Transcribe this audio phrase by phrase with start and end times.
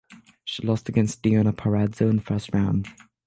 [0.43, 2.87] She lost against Deonna Purrazzo in the first round.